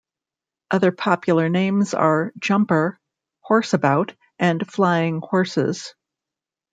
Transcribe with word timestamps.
Other 0.71 0.91
popular 0.91 1.47
names 1.47 1.93
are 1.93 2.33
jumper, 2.39 2.99
horseabout 3.47 4.15
and 4.39 4.65
flying 4.67 5.19
horses. 5.21 5.93